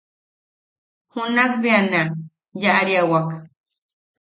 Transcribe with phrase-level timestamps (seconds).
[1.13, 1.99] Junak bea na
[2.61, 3.27] yaʼariawak.